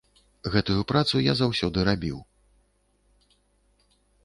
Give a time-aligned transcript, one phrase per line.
[0.53, 2.17] Гэтую працу я заўсёды рабіў.